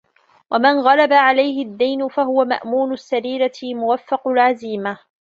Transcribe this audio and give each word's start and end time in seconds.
وَمَنْ 0.51 0.79
غَلَبَ 0.79 1.13
عَلَيْهِ 1.13 1.65
الدِّينُ 1.65 2.07
فَهُوَ 2.07 2.45
مَأْمُونُ 2.45 2.93
السَّرِيرَةِ 2.93 3.51
مُوَفَّقُ 3.75 4.27
الْعَزِيمَةِ 4.27 4.99